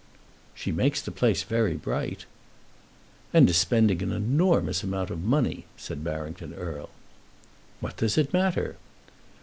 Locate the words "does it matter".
7.97-8.77